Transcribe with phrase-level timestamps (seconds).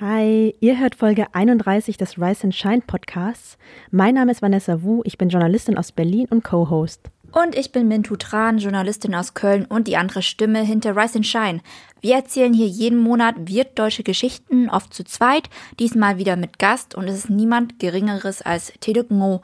[0.00, 3.58] Hi, ihr hört Folge 31 des Rise and Shine Podcasts.
[3.90, 7.10] Mein Name ist Vanessa Wu, ich bin Journalistin aus Berlin und Co-Host.
[7.32, 11.26] Und ich bin Mintu Tran, Journalistin aus Köln und die andere Stimme hinter Rise and
[11.26, 11.60] Shine.
[12.00, 17.08] Wir erzählen hier jeden Monat wirtdeutsche Geschichten, oft zu zweit, diesmal wieder mit Gast und
[17.08, 19.42] es ist niemand Geringeres als Teduk Ngo.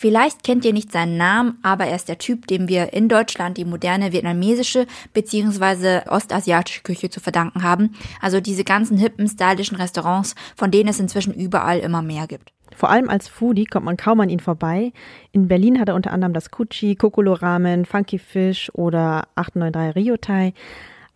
[0.00, 3.56] Vielleicht kennt ihr nicht seinen Namen, aber er ist der Typ, dem wir in Deutschland
[3.56, 6.08] die moderne vietnamesische bzw.
[6.08, 7.96] ostasiatische Küche zu verdanken haben.
[8.22, 12.52] Also diese ganzen hippen, stylischen Restaurants, von denen es inzwischen überall immer mehr gibt.
[12.76, 14.92] Vor allem als Foodie kommt man kaum an ihn vorbei.
[15.32, 20.16] In Berlin hat er unter anderem das Kuchi, Kokolo Ramen, Funky Fish oder 893 Rio
[20.16, 20.54] Thai.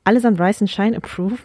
[0.03, 1.45] Allesamt Rice and Shine approved.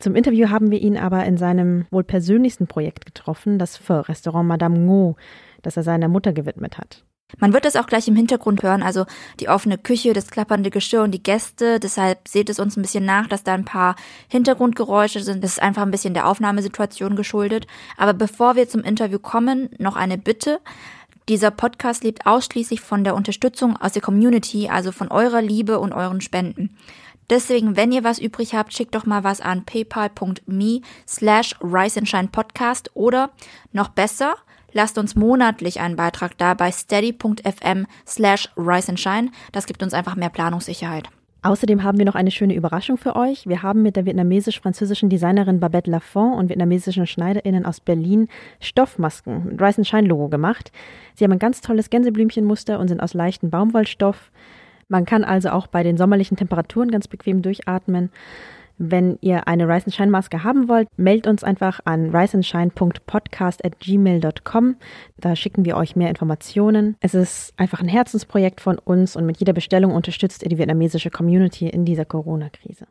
[0.00, 4.80] Zum Interview haben wir ihn aber in seinem wohl persönlichsten Projekt getroffen, das Pho-Restaurant Madame
[4.80, 5.16] Ngo
[5.62, 7.04] das er seiner Mutter gewidmet hat.
[7.38, 9.06] Man wird es auch gleich im Hintergrund hören, also
[9.40, 11.80] die offene Küche, das klappernde Geschirr und die Gäste.
[11.80, 13.96] Deshalb seht es uns ein bisschen nach, dass da ein paar
[14.28, 15.42] Hintergrundgeräusche sind.
[15.42, 17.66] Das ist einfach ein bisschen der Aufnahmesituation geschuldet.
[17.96, 20.60] Aber bevor wir zum Interview kommen, noch eine Bitte.
[21.28, 25.92] Dieser Podcast lebt ausschließlich von der Unterstützung aus der Community, also von eurer Liebe und
[25.92, 26.76] euren Spenden.
[27.30, 32.08] Deswegen, wenn ihr was übrig habt, schickt doch mal was an paypal.me slash Rise and
[32.08, 33.30] Shine Podcast oder
[33.72, 34.34] noch besser–
[34.72, 39.30] Lasst uns monatlich einen Beitrag da bei steady.fm slash rise and shine.
[39.52, 41.08] Das gibt uns einfach mehr Planungssicherheit.
[41.44, 43.48] Außerdem haben wir noch eine schöne Überraschung für euch.
[43.48, 48.28] Wir haben mit der vietnamesisch-französischen Designerin Babette Lafont und vietnamesischen SchneiderInnen aus Berlin
[48.60, 50.70] Stoffmasken mit Rise and Shine Logo gemacht.
[51.16, 54.30] Sie haben ein ganz tolles Gänseblümchenmuster und sind aus leichtem Baumwollstoff.
[54.88, 58.10] Man kann also auch bei den sommerlichen Temperaturen ganz bequem durchatmen.
[58.84, 64.76] Wenn ihr eine Rise and Shine Maske haben wollt, meldet uns einfach an riseandshine.podcast@gmail.com.
[65.18, 66.96] Da schicken wir euch mehr Informationen.
[66.98, 71.10] Es ist einfach ein Herzensprojekt von uns und mit jeder Bestellung unterstützt ihr die vietnamesische
[71.10, 72.88] Community in dieser Corona-Krise.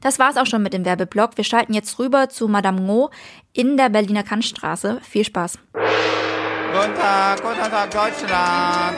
[0.00, 1.36] Das war's auch schon mit dem Werbeblock.
[1.36, 3.10] Wir schalten jetzt rüber zu Madame Ngo
[3.52, 4.98] in der Berliner Kantstraße.
[5.02, 5.58] Viel Spaß.
[5.74, 8.96] Guten Tag, guten Tag, Deutschland.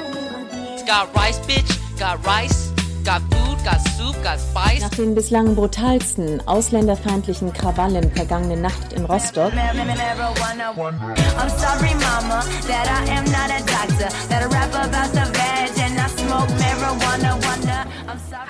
[0.74, 1.76] It's got rice, bitch.
[1.98, 2.69] Got rice.
[3.04, 4.80] Got food, got soup, got spice.
[4.82, 9.52] Nach den bislang brutalsten ausländerfeindlichen Krawallen vergangene Nacht in Rostock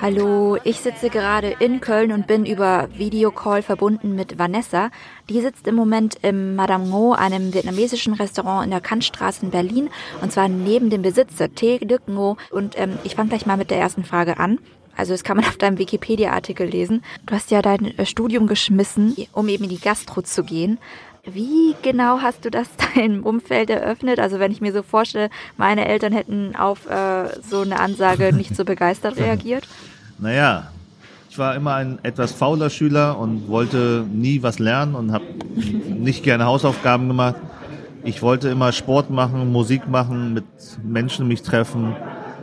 [0.01, 4.89] Hallo, ich sitze gerade in Köln und bin über Videocall verbunden mit Vanessa.
[5.29, 9.91] Die sitzt im Moment im Madame Ngo, einem vietnamesischen Restaurant in der Kantstraße in Berlin
[10.23, 11.77] und zwar neben dem Besitzer T.
[11.77, 12.37] Duc Ngo.
[12.49, 14.57] Und ähm, ich fange gleich mal mit der ersten Frage an.
[14.97, 17.03] Also das kann man auf deinem Wikipedia-Artikel lesen.
[17.27, 20.79] Du hast ja dein äh, Studium geschmissen, um eben in die Gastro zu gehen.
[21.23, 24.19] Wie genau hast du das deinem Umfeld eröffnet?
[24.19, 28.55] Also wenn ich mir so vorstelle, meine Eltern hätten auf äh, so eine Ansage nicht
[28.55, 29.67] so begeistert reagiert.
[30.21, 30.67] Naja,
[31.31, 35.25] ich war immer ein etwas fauler Schüler und wollte nie was lernen und habe
[35.89, 37.37] nicht gerne Hausaufgaben gemacht.
[38.03, 40.45] Ich wollte immer Sport machen, Musik machen, mit
[40.83, 41.95] Menschen mich treffen.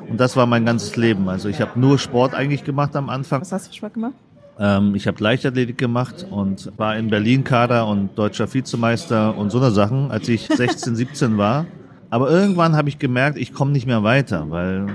[0.08, 1.28] Und das war mein ganzes Leben.
[1.28, 3.42] Also ich habe nur Sport eigentlich gemacht am Anfang.
[3.42, 4.14] Was hast du für Sport gemacht?
[4.58, 9.58] Ähm, ich habe Leichtathletik gemacht und war in Berlin Kader und deutscher Vizemeister und so
[9.58, 11.66] eine Sachen, als ich 16, 17 war.
[12.10, 14.86] Aber irgendwann habe ich gemerkt, ich komme nicht mehr weiter, weil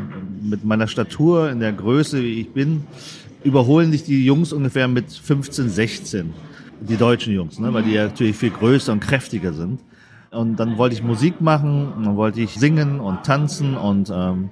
[0.43, 2.83] mit meiner Statur in der Größe, wie ich bin,
[3.43, 6.33] überholen sich die Jungs ungefähr mit 15, 16.
[6.81, 7.73] Die deutschen Jungs, ne?
[7.73, 9.79] weil die ja natürlich viel größer und kräftiger sind.
[10.31, 14.49] Und dann wollte ich Musik machen, dann wollte ich singen und tanzen und ähm,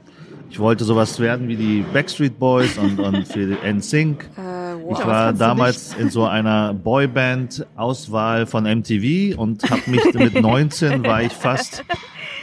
[0.51, 4.29] ich wollte sowas werden wie die Backstreet Boys und, und für NSYNC.
[4.37, 4.99] Äh, wow.
[4.99, 11.23] Ich war damals in so einer Boyband-Auswahl von MTV und habe mich mit 19 war
[11.23, 11.83] ich fast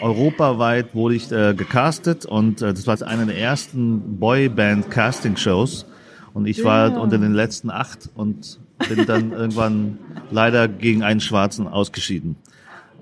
[0.01, 5.87] europaweit wurde ich äh, gecastet und äh, das war eine der ersten Boyband-Casting-Shows
[6.35, 6.99] und ich war Ja.
[6.99, 9.99] unter den letzten acht und bin dann irgendwann
[10.31, 12.37] leider gegen einen Schwarzen ausgeschieden,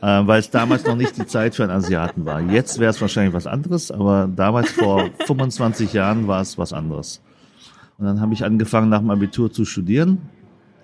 [0.01, 2.41] äh, weil es damals noch nicht die Zeit für einen Asiaten war.
[2.41, 7.21] Jetzt wäre es wahrscheinlich was anderes, aber damals vor 25 Jahren war es was anderes.
[7.99, 10.19] Und dann habe ich angefangen nach dem Abitur zu studieren,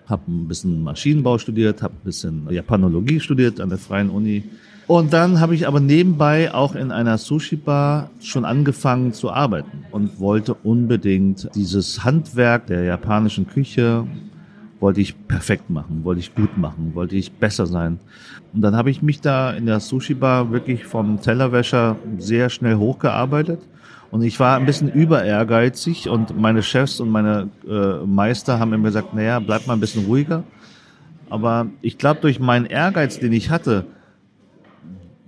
[0.08, 4.44] habe ein bisschen Maschinenbau studiert, habe ein bisschen Japanologie studiert an der Freien Uni.
[4.92, 10.20] Und dann habe ich aber nebenbei auch in einer Sushi-Bar schon angefangen zu arbeiten und
[10.20, 14.06] wollte unbedingt dieses Handwerk der japanischen Küche
[14.80, 18.00] wollte ich perfekt machen, wollte ich gut machen, wollte ich besser sein.
[18.52, 23.60] Und dann habe ich mich da in der Sushi-Bar wirklich vom Tellerwäscher sehr schnell hochgearbeitet.
[24.10, 28.74] Und ich war ein bisschen über ehrgeizig und meine Chefs und meine äh, Meister haben
[28.74, 30.44] immer gesagt, naja, bleib mal ein bisschen ruhiger.
[31.30, 33.86] Aber ich glaube, durch meinen Ehrgeiz, den ich hatte,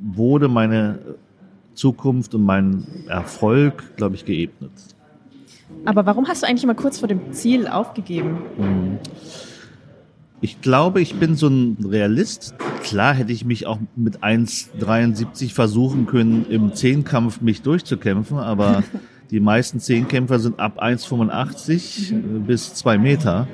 [0.05, 0.99] wurde meine
[1.75, 4.73] Zukunft und mein Erfolg, glaube ich, geebnet.
[5.85, 8.39] Aber warum hast du eigentlich immer kurz vor dem Ziel aufgegeben?
[10.41, 12.55] Ich glaube, ich bin so ein Realist.
[12.83, 18.85] Klar hätte ich mich auch mit 1,73 versuchen können, im Zehnkampf mich durchzukämpfen, aber
[19.31, 23.49] die meisten Zehnkämpfer sind ab 1,85 bis 2 Meter.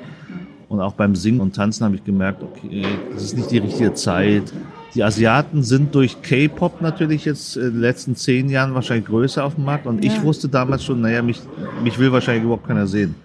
[0.69, 3.93] Und auch beim Singen und Tanzen habe ich gemerkt, okay, das ist nicht die richtige
[3.93, 4.53] Zeit.
[4.93, 9.55] Die Asiaten sind durch K-Pop natürlich jetzt in den letzten zehn Jahren wahrscheinlich größer auf
[9.55, 9.85] dem Markt.
[9.85, 11.41] Und ich wusste damals schon, naja, mich,
[11.81, 13.15] mich will wahrscheinlich überhaupt keiner sehen.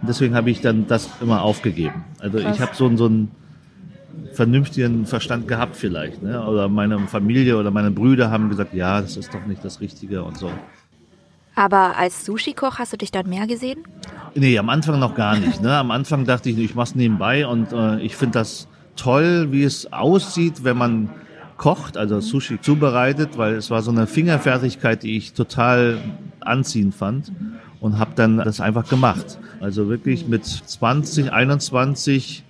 [0.00, 2.04] Und deswegen habe ich dann das immer aufgegeben.
[2.20, 2.56] Also Krass.
[2.56, 3.30] ich habe so, so einen
[4.32, 6.22] vernünftigen Verstand gehabt vielleicht.
[6.22, 6.42] Ne?
[6.42, 10.22] Oder meine Familie oder meine Brüder haben gesagt, ja, das ist doch nicht das Richtige
[10.22, 10.50] und so.
[11.54, 13.80] Aber als Sushi-Koch hast du dich dann mehr gesehen?
[14.34, 15.60] Nee, am Anfang noch gar nicht.
[15.60, 15.76] Ne?
[15.76, 18.68] Am Anfang dachte ich, ich mach's nebenbei und äh, ich finde das
[19.00, 21.10] toll, wie es aussieht, wenn man
[21.56, 25.98] kocht, also Sushi zubereitet, weil es war so eine Fingerfertigkeit, die ich total
[26.40, 27.32] anziehend fand
[27.80, 29.38] und habe dann das einfach gemacht.
[29.60, 32.44] Also wirklich mit 20, 21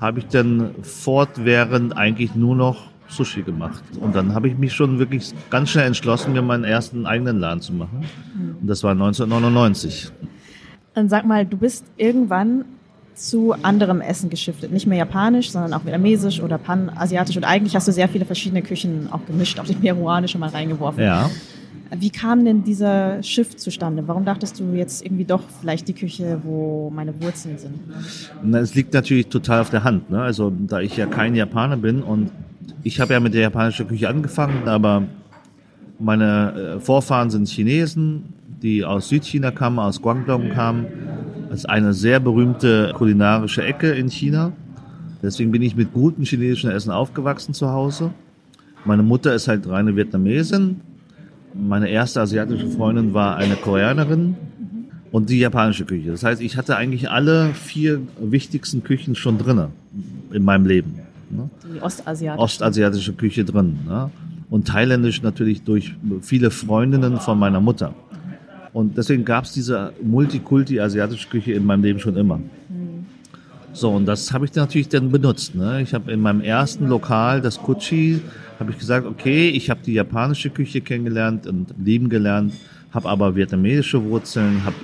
[0.00, 3.82] habe ich dann fortwährend eigentlich nur noch Sushi gemacht.
[4.00, 7.60] Und dann habe ich mich schon wirklich ganz schnell entschlossen, mir meinen ersten eigenen Laden
[7.60, 8.04] zu machen.
[8.60, 10.12] Und das war 1999.
[10.94, 12.64] Dann sag mal, du bist irgendwann
[13.14, 14.72] zu anderem Essen geschiftet.
[14.72, 17.36] Nicht mehr japanisch, sondern auch vietnamesisch oder panasiatisch.
[17.36, 21.02] Und eigentlich hast du sehr viele verschiedene Küchen auch gemischt, auch die peruanische mal reingeworfen.
[21.02, 21.30] Ja.
[21.96, 24.06] Wie kam denn dieser Shift zustande?
[24.06, 27.74] Warum dachtest du jetzt irgendwie doch vielleicht die Küche, wo meine Wurzeln sind?
[28.42, 30.08] Na, Es liegt natürlich total auf der Hand.
[30.08, 30.22] Ne?
[30.22, 32.30] Also da ich ja kein Japaner bin und
[32.84, 35.02] ich habe ja mit der japanischen Küche angefangen, aber
[35.98, 40.86] meine äh, Vorfahren sind Chinesen, die aus Südchina kamen, aus Guangdong kamen.
[41.50, 44.52] Das ist eine sehr berühmte kulinarische Ecke in China.
[45.20, 48.12] Deswegen bin ich mit gutem chinesischen Essen aufgewachsen zu Hause.
[48.84, 50.80] Meine Mutter ist halt reine Vietnamesin.
[51.52, 54.36] Meine erste asiatische Freundin war eine Koreanerin
[55.10, 56.12] und die japanische Küche.
[56.12, 59.70] Das heißt, ich hatte eigentlich alle vier wichtigsten Küchen schon drinne
[60.32, 61.00] in meinem Leben.
[61.30, 61.50] Ne?
[61.74, 62.44] Die ostasiatische.
[62.44, 63.80] Ostasiatische Küche drin.
[63.88, 64.08] Ne?
[64.50, 67.92] Und thailändisch natürlich durch viele Freundinnen von meiner Mutter.
[68.72, 72.40] Und deswegen gab es diese Multikulti-asiatische Küche in meinem Leben schon immer.
[73.72, 75.54] So, und das habe ich dann natürlich dann benutzt.
[75.54, 75.82] Ne?
[75.82, 78.20] Ich habe in meinem ersten Lokal, das Kuchi,
[78.58, 82.52] habe ich gesagt, okay, ich habe die japanische Küche kennengelernt und lieben gelernt,
[82.92, 84.74] habe aber vietnamesische Wurzeln, habe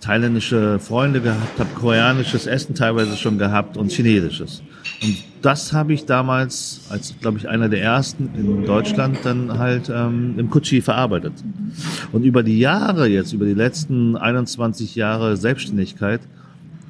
[0.00, 4.62] thailändische Freunde gehabt, habe koreanisches Essen teilweise schon gehabt und chinesisches.
[5.02, 9.90] Und das habe ich damals, als glaube ich einer der ersten in Deutschland, dann halt
[9.94, 11.32] ähm, im Kutschi verarbeitet.
[12.12, 16.20] Und über die Jahre jetzt, über die letzten 21 Jahre Selbstständigkeit,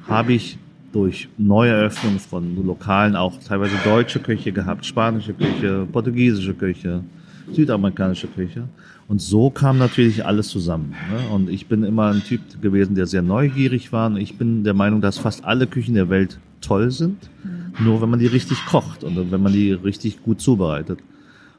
[0.07, 0.57] habe ich
[0.93, 7.03] durch Neueröffnung von Lokalen auch teilweise deutsche Küche gehabt, spanische Küche, portugiesische Küche,
[7.51, 8.63] südamerikanische Küche.
[9.07, 10.93] Und so kam natürlich alles zusammen.
[11.11, 11.33] Ne?
[11.33, 14.07] Und ich bin immer ein Typ gewesen, der sehr neugierig war.
[14.07, 17.29] Und ich bin der Meinung, dass fast alle Küchen der Welt toll sind.
[17.79, 20.99] Nur wenn man die richtig kocht und wenn man die richtig gut zubereitet.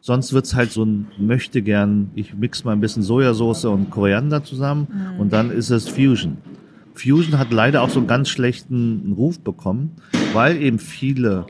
[0.01, 4.45] Sonst wird's halt so ein möchte gern, ich mix mal ein bisschen Sojasauce und Koriander
[4.45, 4.87] zusammen
[5.19, 6.39] und dann ist es Fusion.
[6.95, 9.93] Fusion hat leider auch so einen ganz schlechten Ruf bekommen,
[10.33, 11.47] weil eben viele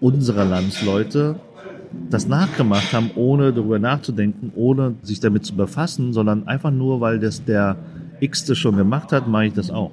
[0.00, 1.36] unserer Landsleute
[2.10, 7.18] das nachgemacht haben, ohne darüber nachzudenken, ohne sich damit zu befassen, sondern einfach nur, weil
[7.18, 7.76] das der
[8.20, 9.92] X-te schon gemacht hat, mache ich das auch.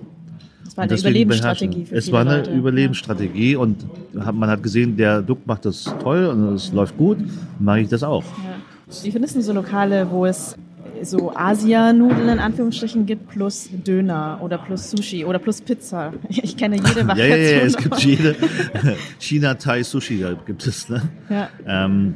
[0.65, 2.51] Das war eine Überlebensstrategie für Es war eine Leute.
[2.51, 7.17] Überlebensstrategie und man hat gesehen, der Duck macht das toll und es läuft gut,
[7.59, 8.23] mache ich das auch.
[8.23, 9.03] Ja.
[9.03, 10.55] Wie findest du so Lokale, wo es
[11.03, 16.13] so Asianudeln in Anführungsstrichen gibt plus Döner oder plus Sushi oder plus Pizza?
[16.29, 17.39] Ich kenne jede Ja, Variation.
[17.39, 18.35] ja, ja, es gibt jede
[19.19, 20.89] China Thai Sushi gibt es.
[20.89, 21.01] Ne?
[21.29, 21.49] Ja.
[21.65, 22.15] Ähm,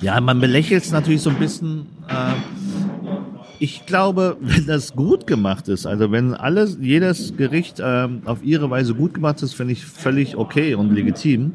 [0.00, 1.86] ja, man belächelt es natürlich so ein bisschen.
[2.08, 2.32] Äh,
[3.62, 8.68] ich glaube, wenn das gut gemacht ist, also wenn alles, jedes Gericht ähm, auf ihre
[8.70, 11.52] Weise gut gemacht ist, finde ich völlig okay und legitim.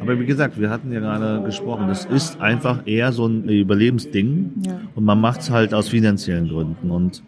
[0.00, 4.52] Aber wie gesagt, wir hatten ja gerade gesprochen, das ist einfach eher so ein Überlebensding
[4.64, 4.80] Ja.
[4.94, 6.88] und man macht es halt aus finanziellen Gründen.
[6.92, 7.20] Und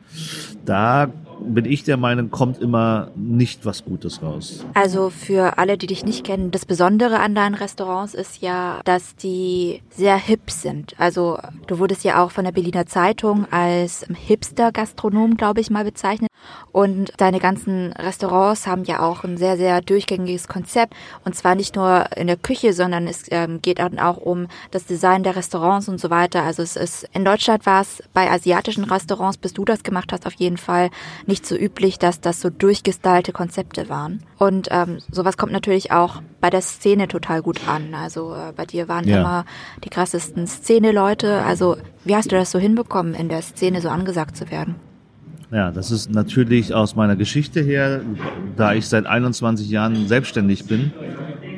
[0.64, 1.08] da
[1.42, 4.64] bin ich der Meinung, kommt immer nicht was Gutes raus.
[4.74, 9.16] Also für alle, die dich nicht kennen, das Besondere an deinen Restaurants ist ja, dass
[9.16, 10.94] die sehr hip sind.
[10.98, 16.30] Also du wurdest ja auch von der Berliner Zeitung als Hipster-Gastronom, glaube ich, mal bezeichnet.
[16.72, 20.94] Und deine ganzen Restaurants haben ja auch ein sehr, sehr durchgängiges Konzept.
[21.24, 25.22] Und zwar nicht nur in der Küche, sondern es ähm, geht auch um das Design
[25.22, 26.42] der Restaurants und so weiter.
[26.42, 30.26] Also es ist, in Deutschland war es bei asiatischen Restaurants, bis du das gemacht hast,
[30.26, 30.90] auf jeden Fall
[31.30, 34.20] nicht so üblich, dass das so durchgestylte Konzepte waren.
[34.36, 37.94] Und ähm, sowas kommt natürlich auch bei der Szene total gut an.
[37.94, 39.20] Also äh, bei dir waren Ja.
[39.20, 39.44] immer
[39.84, 41.42] die krassesten Szene-Leute.
[41.42, 44.74] Also wie hast du das so hinbekommen, in der Szene so angesagt zu werden?
[45.52, 48.02] Ja, das ist natürlich aus meiner Geschichte her,
[48.56, 50.92] da ich seit 21 Jahren selbstständig bin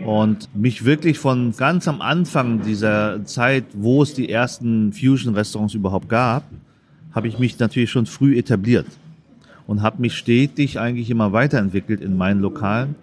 [0.06, 6.08] und mich wirklich von ganz am Anfang dieser Zeit, wo es die ersten Fusion-Restaurants überhaupt
[6.08, 6.44] gab,
[7.14, 8.86] habe ich mich natürlich schon früh etabliert
[9.72, 12.94] und habe mich stetig eigentlich immer weiterentwickelt in meinen Lokalen.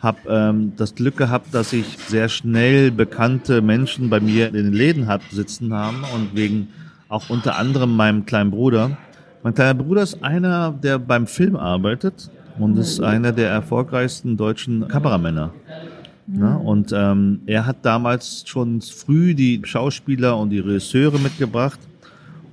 [0.00, 4.74] Habe ähm, das Glück gehabt, dass ich sehr schnell bekannte Menschen bei mir in den
[4.74, 6.68] Läden hab sitzen haben und wegen
[7.08, 8.98] auch unter anderem meinem kleinen Bruder.
[9.42, 14.86] Mein kleiner Bruder ist einer, der beim Film arbeitet und ist einer der erfolgreichsten deutschen
[14.88, 15.54] Kameramänner.
[16.26, 16.58] Ne?
[16.58, 21.80] Und ähm, er hat damals schon früh die Schauspieler und die Regisseure mitgebracht.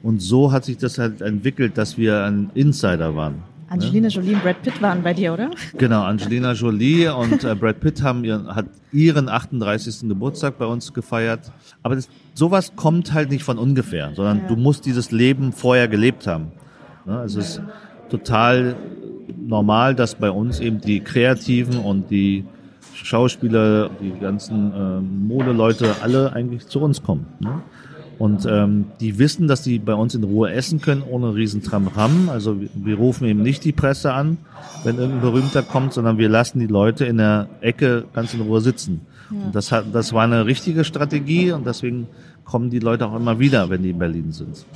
[0.04, 3.44] Und so hat sich das halt entwickelt, dass wir ein Insider waren.
[3.70, 5.50] Angelina Jolie und Brad Pitt waren bei dir, oder?
[5.78, 10.10] Genau, Angelina Jolie und äh, Brad Pitt haben ihren, hat ihren 38.
[10.10, 11.52] Geburtstag bei uns gefeiert.
[11.82, 14.48] Aber das, sowas kommt halt nicht von ungefähr, sondern Ja.
[14.50, 16.48] du musst dieses Leben vorher gelebt haben.
[17.06, 17.18] Ne?
[17.18, 17.62] Also es ist
[18.10, 18.76] total
[19.40, 22.44] normal, dass bei uns eben die Kreativen und die
[22.94, 27.26] Schauspieler, die ganzen ähm, Modeleute alle eigentlich zu uns kommen.
[27.40, 27.62] Ne?
[28.22, 32.30] Und ähm, die wissen, dass die bei uns in Ruhe essen können, ohne riesen Tramram.
[32.30, 34.38] Also wir, rufen eben nicht die Presse an,
[34.84, 38.62] wenn irgendein Berühmter kommt, sondern wir lassen die Leute in der Ecke ganz in Ruhe
[38.62, 39.02] sitzen.
[39.32, 42.06] Und das, hat, das war eine richtige Strategie und deswegen
[42.46, 44.68] kommen die Leute auch immer wieder, wenn die in Berlin sind.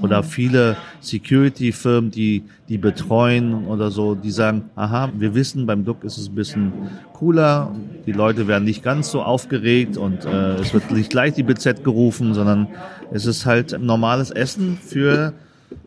[0.00, 6.04] Oder viele Security-Firmen, die, die betreuen oder so, die sagen, aha, wir wissen, beim Duck
[6.04, 6.72] ist es ein bisschen
[7.12, 7.74] cooler,
[8.06, 11.82] die Leute werden nicht ganz so aufgeregt und äh, es wird nicht gleich die BZ
[11.82, 12.68] gerufen, sondern
[13.12, 15.32] es ist halt normales Essen für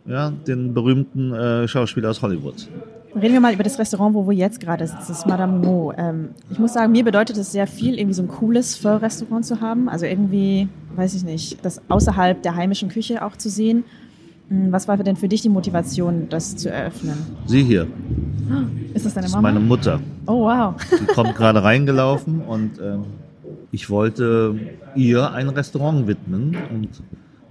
[0.06, 2.68] ja, den berühmten äh, Schauspieler aus Hollywood.
[3.14, 5.94] Reden wir mal über das Restaurant, wo wir jetzt gerade sitzen, das ist Madame Mo.
[5.98, 9.60] Ähm, ich muss sagen, mir bedeutet es sehr viel, irgendwie so ein cooles Pho-Restaurant zu
[9.60, 9.90] haben.
[9.90, 13.84] Also irgendwie, weiß ich nicht, das außerhalb der heimischen Küche auch zu sehen.
[14.48, 17.16] Hm, Was war denn für dich die Motivation, das zu eröffnen?
[17.48, 17.88] Sie hier,
[18.94, 19.52] Ist das deine das ist Mama?
[19.52, 20.00] meine Mutter.
[20.28, 20.76] oh, wow.
[21.00, 23.04] Die kommt gerade reingelaufen und ähm,
[23.74, 24.56] ich wollte
[24.96, 26.88] ihr ein Restaurant widmen und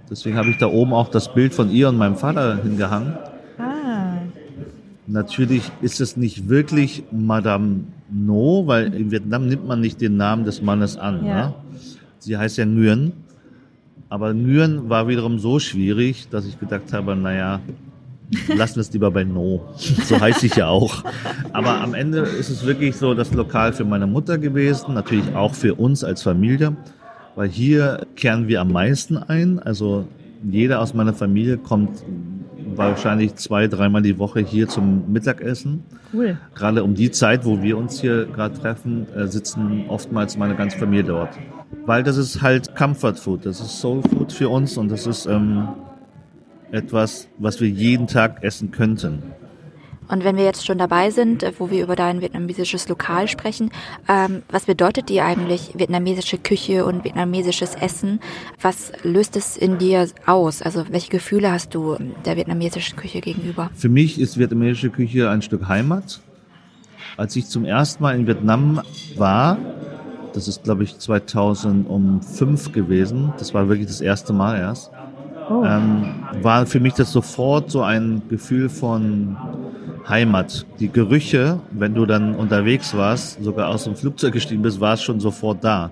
[0.09, 3.13] deswegen habe ich da oben auch das Bild von ihr und meinem Vater hingehangen.
[5.11, 10.45] Natürlich ist es nicht wirklich Madame No, weil in Vietnam nimmt man nicht den Namen
[10.45, 11.25] des Mannes an.
[11.25, 11.47] Ja.
[11.47, 11.53] Ne?
[12.19, 13.11] Sie heißt ja Nguyen.
[14.07, 17.59] Aber Nguyen war wiederum so schwierig, dass ich gedacht habe, naja,
[18.55, 19.73] lassen wir es lieber bei No.
[19.77, 21.03] So heiße ich ja auch.
[21.51, 25.53] Aber am Ende ist es wirklich so das Lokal für meine Mutter gewesen, natürlich auch
[25.53, 26.77] für uns als Familie,
[27.35, 29.59] weil hier kehren wir am meisten ein.
[29.59, 30.07] Also
[30.49, 32.01] jeder aus meiner Familie kommt
[32.77, 35.83] wahrscheinlich zwei, dreimal die Woche hier zum Mittagessen.
[36.13, 36.37] cool.
[36.55, 40.77] Gerade um die Zeit, wo wir uns hier gerade treffen, äh, sitzen oftmals meine ganze
[40.77, 41.29] Familie dort.
[41.85, 45.25] Weil das ist halt Comfort Food, das ist Soul Food für uns und das ist
[45.25, 45.69] ähm,
[46.71, 49.23] etwas, was wir jeden Tag essen könnten.
[50.11, 53.71] Und wenn wir jetzt schon dabei sind, äh, wo wir über dein vietnamesisches Lokal sprechen,
[54.09, 58.19] ähm, was bedeutet dir eigentlich vietnamesische Küche und vietnamesisches Essen?
[58.61, 60.61] Was löst es in dir aus?
[60.61, 63.69] Also welche Gefühle hast du der vietnamesischen Küche gegenüber?
[63.73, 66.19] Für mich ist vietnamesische Küche ein Stück Heimat.
[67.15, 68.81] Als ich zum ersten Mal in Vietnam
[69.15, 69.57] war,
[70.33, 74.91] das ist glaube ich 2005 gewesen, das war wirklich das erste Mal erst,
[75.49, 75.65] Oh.
[75.65, 76.05] ähm,
[76.41, 79.35] war für mich das sofort so ein Gefühl von
[80.07, 80.65] Heimat.
[80.79, 85.01] Die Gerüche, wenn du dann unterwegs warst, sogar aus dem Flugzeug gestiegen bist, war es
[85.01, 85.91] schon sofort da.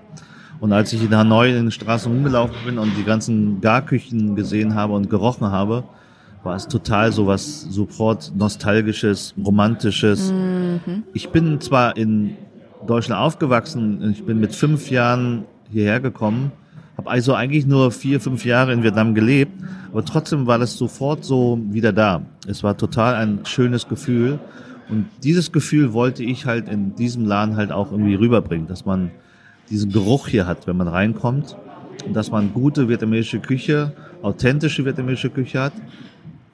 [0.60, 4.74] Und als ich in Hanoi in den Straßen rumgelaufen bin und die ganzen Garküchen gesehen
[4.74, 5.84] habe und gerochen habe,
[6.42, 10.32] war es total so was sofort nostalgisches, romantisches.
[11.12, 12.36] Ich bin zwar in
[12.86, 16.52] Deutschland aufgewachsen, ich bin mit fünf Jahren hierher gekommen,
[17.00, 19.52] habe also eigentlich nur vier, fünf Jahre in Vietnam gelebt,
[19.90, 22.20] aber trotzdem war das sofort so wieder da.
[22.46, 24.38] Es war total ein schönes Gefühl
[24.90, 29.10] und dieses Gefühl wollte ich halt in diesem Laden halt auch irgendwie rüberbringen, dass man
[29.70, 31.56] diesen Geruch hier hat, wenn man reinkommt
[32.04, 35.72] und dass man gute vietnamesische Küche, authentische vietnamesische Küche hat,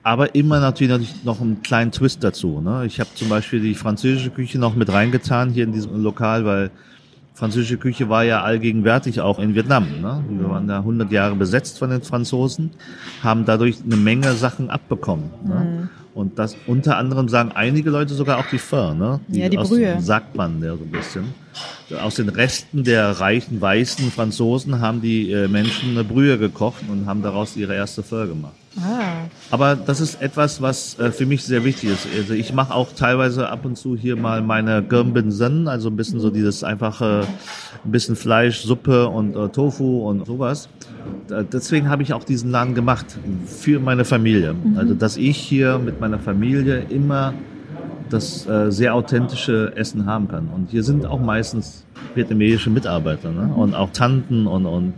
[0.04, 2.60] aber immer natürlich natürlich noch einen kleinen Twist dazu.
[2.60, 2.86] Ne?
[2.86, 6.70] Ich habe zum Beispiel die französische Küche noch mit reingetan hier in diesem Lokal, weil
[7.36, 9.86] französische Küche war ja allgegenwärtig auch in Vietnam.
[10.00, 10.24] Ne?
[10.28, 12.70] Wir waren da 100 Jahre besetzt von den Franzosen,
[13.22, 15.30] haben dadurch eine Menge Sachen abbekommen.
[15.44, 15.88] Ne?
[16.14, 19.20] Und das unter anderem sagen einige Leute sogar auch die Pho, ne?
[19.28, 20.00] Ja, die Brühe.
[20.00, 21.34] Sagt man ja so ein bisschen.
[22.02, 27.06] Aus den Resten der reichen weißen Franzosen haben die äh, Menschen eine Brühe gekocht und
[27.06, 28.54] haben daraus ihre erste Pho gemacht.
[28.78, 29.28] Ah.
[29.50, 32.06] Aber das ist etwas, was äh, für mich sehr wichtig ist.
[32.16, 36.20] Also ich mache auch teilweise ab und zu hier mal meine Girmbinsen, also ein bisschen
[36.20, 37.26] so dieses einfache,
[37.84, 40.68] ein bisschen Fleisch, Suppe und äh, Tofu und sowas.
[41.52, 43.06] Deswegen habe ich auch diesen Laden gemacht
[43.46, 44.54] für meine Familie.
[44.76, 47.32] Also dass ich hier mit meiner Familie immer
[48.10, 50.48] das äh, sehr authentische Essen haben kann.
[50.48, 51.84] Und hier sind auch meistens
[52.14, 53.52] vietnamesische Mitarbeiter ne?
[53.54, 54.94] und auch Tanten und, und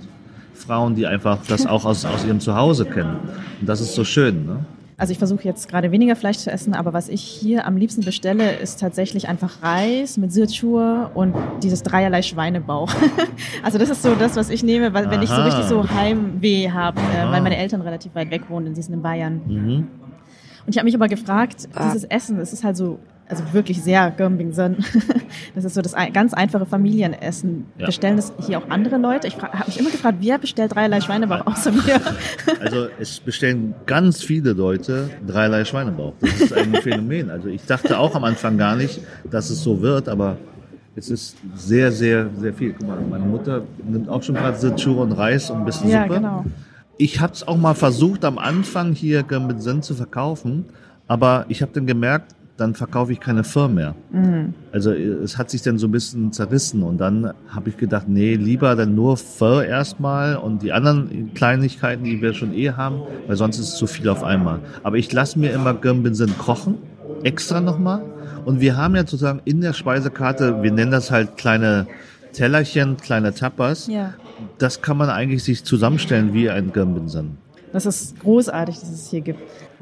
[0.55, 3.17] Frauen, die einfach das auch aus, aus ihrem Zuhause kennen.
[3.61, 4.47] Und das ist so schön.
[4.47, 4.65] Ne?
[4.99, 8.05] Also ich versuche jetzt gerade weniger Fleisch zu essen, aber was ich hier am liebsten
[8.05, 12.93] bestelle, ist tatsächlich einfach Reis mit Sirchur und dieses dreierlei Schweinebauch.
[13.62, 16.71] also das ist so das, was ich nehme, weil wenn ich so richtig so Heimweh
[16.71, 19.41] habe, äh, weil meine Eltern relativ weit weg wohnen, die sind in Bayern.
[19.47, 19.87] Mhm.
[20.69, 21.87] Und ich habe mich aber gefragt, Ah.
[21.87, 24.77] dieses Essen, das ist halt so, also wirklich sehr Gömbingson.
[25.55, 27.65] Das ist so das ganz einfache Familienessen.
[27.79, 27.87] Ja.
[27.87, 29.27] Bestellen das hier auch andere Leute?
[29.29, 32.01] Ich habe mich immer gefragt, wer bestellt dreierlei Schweinebauch außer mir?
[32.61, 36.13] Also es bestellen ganz viele Leute dreierlei Schweinebauch.
[36.21, 37.31] Das ist ein Phänomen.
[37.31, 40.37] Also ich dachte auch am Anfang gar nicht, dass es so wird, aber
[40.95, 42.75] es ist sehr, sehr, sehr viel.
[42.79, 46.03] Guck mal, meine Mutter nimmt auch schon gerade Sichur und Reis und ein bisschen ja,
[46.03, 46.15] Suppe.
[46.17, 46.45] genau.
[47.00, 50.64] Ich habe es auch mal versucht, am Anfang hier mit Sinn zu verkaufen,
[51.07, 53.95] aber ich habe dann gemerkt, dann verkaufe ich keine Firma mehr.
[54.73, 58.09] Also äh, es hat sich dann so ein bisschen zerrissen und dann habe ich gedacht,
[58.09, 63.02] nee, lieber dann nur Pho erstmal und die anderen Kleinigkeiten, die wir schon eh haben,
[63.28, 64.59] weil sonst ist es zu viel auf einmal.
[64.83, 66.78] Aber ich lasse mir immer Gömbinsen kochen,
[67.23, 68.02] extra nochmal.
[68.45, 71.87] Und wir haben ja sozusagen in der Speisekarte, wir nennen das halt kleine
[72.32, 73.87] Tellerchen, kleine Tapas.
[73.87, 74.14] Ja.
[74.58, 77.38] Das kann man eigentlich sich zusammenstellen wie ein Gömbinsen.
[77.73, 79.40] Das ist großartig, dass es hier gibt.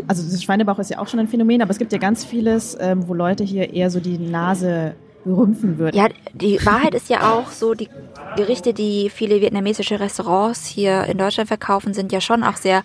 [0.08, 2.76] Also das Schweinebauch ist ja auch schon ein Phänomen, aber es gibt ja ganz vieles,
[2.80, 4.94] ähm, wo Leute hier eher so die Nase
[5.34, 5.96] rümpfen würden.
[5.96, 7.88] Ja, die Wahrheit ist ja auch so, die
[8.36, 12.82] Gerichte, die viele vietnamesische Restaurants hier in Deutschland verkaufen, sind ja schon auch sehr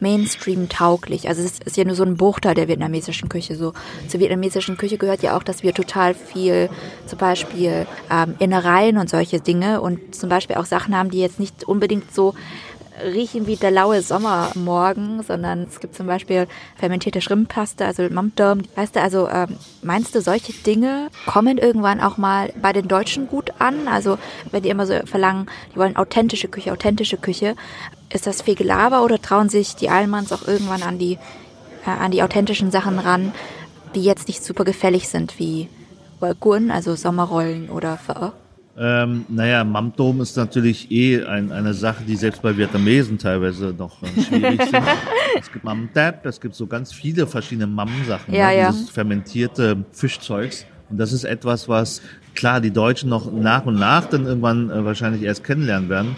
[0.00, 1.28] Mainstream-tauglich.
[1.28, 3.56] Also es ist ja nur so ein Bruchteil der vietnamesischen Küche.
[3.56, 3.72] So
[4.08, 6.68] zur vietnamesischen Küche gehört ja auch, dass wir total viel,
[7.06, 11.38] zum Beispiel ähm, Innereien und solche Dinge und zum Beispiel auch Sachen haben, die jetzt
[11.38, 12.34] nicht unbedingt so
[13.04, 18.62] riechen wie der laue Sommermorgen, sondern es gibt zum Beispiel fermentierte Schrimmpaste, also Mamdom.
[18.74, 23.28] Weißt du, also ähm, meinst du, solche Dinge kommen irgendwann auch mal bei den Deutschen
[23.28, 23.88] gut an?
[23.88, 24.18] Also
[24.50, 27.56] wenn die immer so verlangen, die wollen authentische Küche, authentische Küche,
[28.10, 31.18] ist das viel Gelaber oder trauen sich die Allmanns auch irgendwann an die,
[31.86, 33.32] äh, an die authentischen Sachen ran,
[33.94, 35.68] die jetzt nicht super gefällig sind, wie
[36.40, 38.32] Gun, also Sommerrollen oder Pho?
[38.76, 44.02] Ähm, naja, Mamdom ist natürlich eh ein, eine Sache, die selbst bei Vietnamesen teilweise noch
[44.02, 44.82] äh, schwierig sind.
[45.38, 48.58] Es gibt Mamdap, es gibt so ganz viele verschiedene Mam-Sachen, Ja, ne?
[48.58, 48.70] ja.
[48.70, 50.64] dieses fermentierte Fischzeugs.
[50.88, 52.00] Und das ist etwas, was
[52.34, 56.16] klar die Deutschen noch nach und nach dann irgendwann äh, wahrscheinlich erst kennenlernen werden.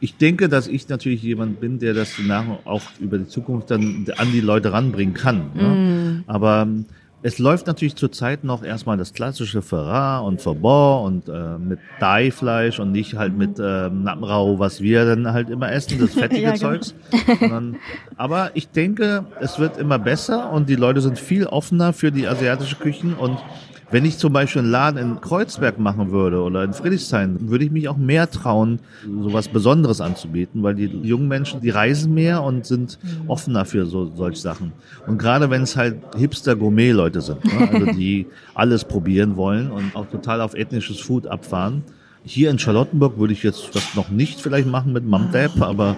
[0.00, 4.06] Ich denke, dass ich natürlich jemand bin, der das nach auch über die Zukunft dann
[4.16, 5.50] an die Leute ranbringen kann.
[5.54, 6.24] Ne?
[6.26, 6.84] Aber ähm,
[7.26, 12.78] es läuft natürlich zurzeit noch erstmal das klassische Ferrat und Verbot und äh, mit Thai-Fleisch
[12.78, 16.52] und nicht halt mit äh, Nappenrau, was wir dann halt immer essen, das fettige Ja,
[16.52, 16.68] genau.
[16.68, 16.94] Zeugs.
[17.40, 17.76] Sondern,
[18.16, 22.28] aber ich denke, es wird immer besser und die Leute sind viel offener für die
[22.28, 23.40] asiatische Küchen und
[23.90, 27.70] wenn ich zum Beispiel einen Laden in Kreuzberg machen würde oder in Friedrichshain, würde ich
[27.70, 28.80] mich auch mehr trauen,
[29.22, 34.12] sowas Besonderes anzubieten, weil die jungen Menschen, die reisen mehr und sind offener für so
[34.14, 34.72] solche Sachen.
[35.06, 37.68] Und gerade wenn es halt Hipster-Gourmet-Leute sind, ne?
[37.72, 41.82] also die alles probieren wollen und auch total auf ethnisches Food abfahren.
[42.24, 45.96] Hier in Charlottenburg würde ich jetzt das noch nicht vielleicht machen mit Mamdap, aber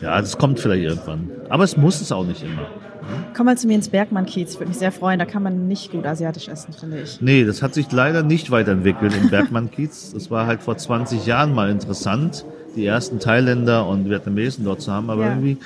[0.00, 1.30] ja, das kommt vielleicht irgendwann.
[1.50, 2.66] Aber es muss es auch nicht immer.
[3.36, 5.18] Komm mal zu mir ins Bergmann-Kiez, würde mich sehr freuen.
[5.18, 7.20] Da kann man nicht gut asiatisch essen, finde ich.
[7.20, 10.12] Nee, das hat sich leider nicht weiterentwickelt im Bergmann-Kiez.
[10.14, 12.44] Das war halt vor 20 Jahren mal interessant,
[12.76, 15.10] die ersten Thailänder und Vietnamesen dort zu haben.
[15.10, 15.28] Aber Ja.
[15.30, 15.58] irgendwie,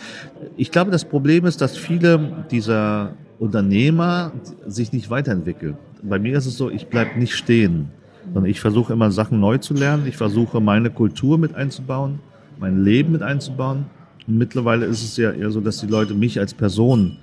[0.57, 4.33] ich glaube, das Problem ist, dass viele dieser Unternehmer
[4.67, 5.77] sich nicht weiterentwickeln.
[6.03, 7.89] Bei mir ist es so, ich bleib nicht stehen,
[8.33, 10.05] sondern ich versuche immer Sachen neu zu lernen.
[10.07, 12.21] Ich versuche meine Kultur mit einzubauen,
[12.59, 13.87] mein Leben mit einzubauen.
[14.27, 17.17] Und mittlerweile ist es ja eher so, dass die Leute mich als Person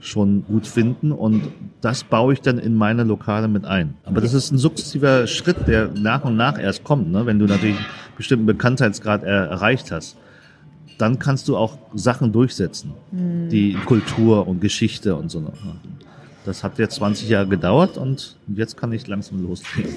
[0.00, 1.42] schon gut finden und
[1.80, 3.94] das baue ich dann in meine Lokale mit ein.
[4.04, 7.26] Aber das ist ein sukzessiver Schritt, der nach und nach erst kommt, ne?
[7.26, 7.86] wenn du natürlich einen
[8.16, 10.16] bestimmten Bekanntheitsgrad er erreicht hast.
[10.98, 15.42] Dann kannst du auch Sachen durchsetzen, die Kultur und Geschichte und so.
[16.44, 19.94] Das hat jetzt 20 Jahre gedauert und jetzt kann ich langsam loslegen.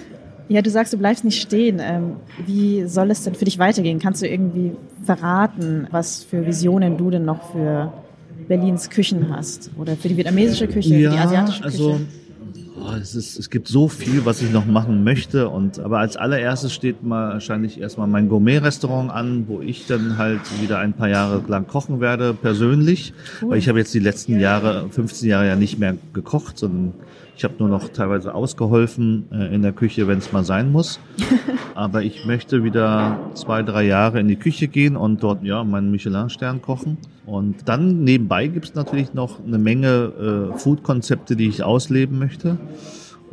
[0.50, 1.80] Ja, du sagst, du bleibst nicht stehen.
[1.82, 4.00] Ähm, wie soll es denn für dich weitergehen?
[4.00, 7.94] Kannst du irgendwie verraten, was für Visionen du denn noch für
[8.48, 9.72] Berlins Küchen hast?
[9.78, 12.06] Oder für die vietnamesische Küche, für die asiatische also Küche?
[12.86, 15.48] Oh, es, ist, es gibt so viel, was ich noch machen möchte.
[15.48, 20.42] Und aber als allererstes steht mal wahrscheinlich erstmal mein Gourmet-Restaurant an, wo ich dann halt
[20.62, 23.14] wieder ein paar Jahre lang kochen werde, persönlich.
[23.42, 26.94] Weil ich habe jetzt die letzten Jahre, 15 Jahre ja nicht mehr gekocht, sondern
[27.36, 31.00] ich habe nur noch teilweise ausgeholfen äh, in der Küche, wenn es mal sein muss.
[31.76, 35.92] Aber ich möchte wieder zwei, drei Jahre in die Küche gehen und dort ja meinen
[35.92, 36.98] Michelin-Stern kochen.
[37.26, 42.58] Und dann nebenbei gibt es natürlich noch eine Menge äh, Food-Konzepte, die ich ausleben möchte.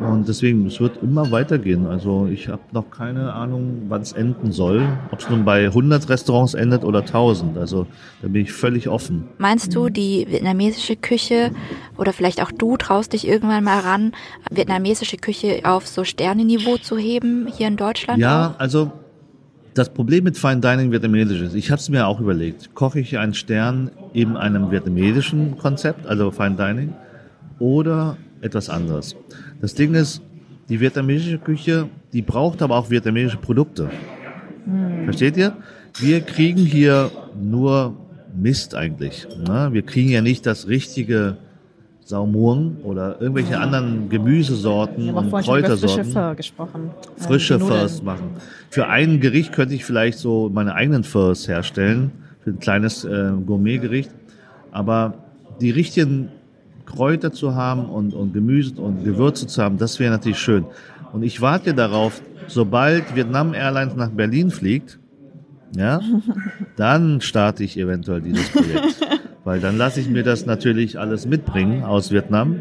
[0.01, 1.87] Und deswegen, es wird immer weitergehen.
[1.87, 4.89] Also ich habe noch keine Ahnung, wann es enden soll.
[5.11, 7.59] Ob es nun bei 100 Restaurants endet oder 1000.
[7.59, 7.87] Also
[8.23, 9.25] da bin ich völlig offen.
[9.37, 11.51] Meinst du, die vietnamesische Küche
[11.99, 14.13] oder vielleicht auch du traust dich irgendwann mal ran,
[14.51, 18.19] vietnamesische Küche auf so Sternenniveau zu heben hier in Deutschland?
[18.19, 18.93] Ja, also
[19.75, 23.19] das Problem mit Fine Dining vietnamesisch ist, ich habe es mir auch überlegt, koche ich
[23.19, 26.95] einen Stern in einem vietnamesischen Konzept, also Fine Dining,
[27.59, 29.15] oder etwas anderes.
[29.61, 30.23] Das Ding ist,
[30.69, 33.91] die vietnamesische Küche, die braucht aber auch vietnamesische Produkte.
[35.05, 35.57] Versteht ihr?
[35.99, 37.97] Wir kriegen hier nur
[38.35, 39.27] Mist eigentlich.
[39.47, 39.71] Ne?
[39.73, 41.37] Wir kriegen ja nicht das richtige
[42.01, 46.91] Saumurn oder irgendwelche anderen Gemüsesorten Wir haben auch und schon über frische Kräutersorten Pho gesprochen.
[47.19, 47.81] Äh, frische Nudeln.
[47.81, 48.31] Furs machen.
[48.69, 53.33] Für ein Gericht könnte ich vielleicht so meine eigenen Furs herstellen, für ein kleines äh,
[53.45, 54.11] Gourmetgericht.
[54.73, 55.15] Aber
[55.61, 56.29] die richtigen
[56.91, 60.65] Kräuter zu haben und, und Gemüse und Gewürze zu haben, das wäre natürlich schön.
[61.13, 64.99] Und ich warte darauf, sobald Vietnam Airlines nach Berlin fliegt,
[65.77, 66.01] ja,
[66.77, 69.01] dann starte ich eventuell dieses Projekt.
[69.45, 72.57] Weil dann lasse ich mir das natürlich alles mitbringen aus Vietnam.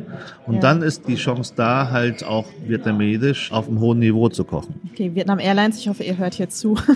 [0.47, 0.59] Und Ja.
[0.61, 4.75] dann ist die Chance da, halt auch vietnamesisch auf einem hohen Niveau zu kochen.
[4.93, 6.77] Okay, Vietnam Airlines, ich hoffe, ihr hört hier zu.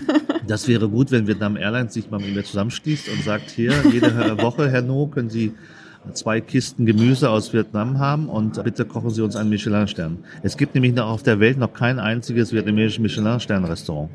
[0.46, 4.14] Das wäre gut, wenn Vietnam Airlines sich mal mit mir zusammenschließt und sagt, hier, jede
[4.42, 5.54] Woche, Herr No, können Sie
[6.12, 10.20] zwei Kisten Gemüse aus Vietnam haben und bitte kochen Sie uns einen Michelin-Stern.
[10.42, 14.10] Es gibt nämlich noch auf der Welt noch kein einziges vietnamesisches Michelin-Stern-Restaurant.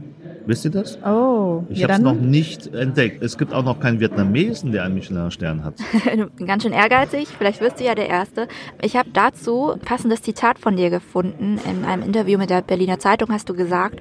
[0.49, 0.97] Wisst ihr das?
[1.05, 3.23] Oh, Ich ja, habe es noch nicht entdeckt.
[3.23, 5.75] Es gibt auch noch keinen Vietnamesen, der einen Michelin-Stern hat.
[6.47, 8.49] Ganz schön ehrgeizig, vielleicht wirst du ja der Erste.
[8.81, 11.61] Ich habe dazu ein passendes Zitat von dir gefunden.
[11.71, 14.01] In einem Interview mit der Berliner Zeitung hast du gesagt,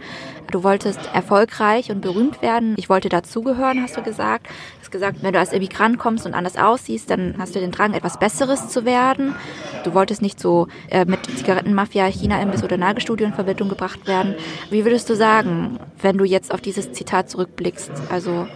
[0.49, 2.75] du wolltest erfolgreich und berühmt werden.
[2.77, 4.47] Ich wollte dazugehören, hast du gesagt.
[4.47, 7.71] Du hast gesagt, wenn du als Immigrant kommst und anders aussiehst, dann hast du den
[7.71, 9.36] Drang, etwas Besseres zu werden.
[9.83, 14.36] Du wolltest nicht so äh, mit Zigarettenmafia, China-Imbiss oder Nagelstudio in Verbindung gebracht werden.
[14.69, 17.91] Wie würdest du sagen, wenn du jetzt auf dieses Zitat zurückblickst?
[18.10, 18.47] Also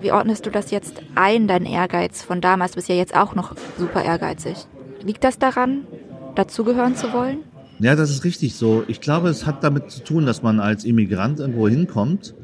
[0.00, 2.72] wie ordnest du das jetzt ein, dein Ehrgeiz von damals?
[2.72, 4.56] Du bist ja jetzt auch noch super ehrgeizig.
[5.02, 5.86] Liegt das daran,
[6.34, 7.38] dazugehören zu wollen?
[7.80, 8.84] Ja, das ist richtig so.
[8.88, 12.34] Ich glaube, es hat damit zu tun, dass man als Immigrant irgendwo hinkommt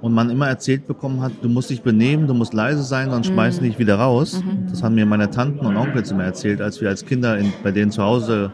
[0.00, 3.28] und man immer erzählt bekommen hat, du musst dich benehmen, du musst leise sein, sonst
[3.28, 4.42] schmeißen dich wieder raus.
[4.68, 7.70] Das haben mir meine Tanten und Onkels immer erzählt, als wir als Kinder in, bei
[7.70, 8.52] denen zu Hause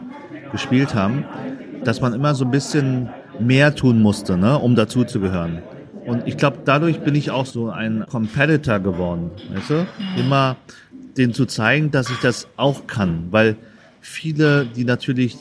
[0.51, 1.25] gespielt haben,
[1.83, 5.61] dass man immer so ein bisschen mehr tun musste, ne, um dazuzugehören.
[6.07, 9.87] Und ich glaube, dadurch bin ich auch so ein Competitor geworden, weißt du?
[10.17, 10.55] Immer
[11.17, 13.57] denen zu zeigen, dass ich das auch kann, weil
[13.99, 15.37] viele, die natürlich